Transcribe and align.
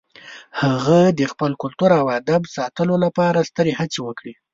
هغه 0.61 0.99
د 1.19 1.21
خپل 1.31 1.51
کلتور 1.61 1.91
او 2.01 2.05
ادب 2.19 2.41
ساتلو 2.55 2.95
لپاره 3.05 3.47
سترې 3.49 3.73
هڅې 3.79 3.99
وکړې. 4.03 4.33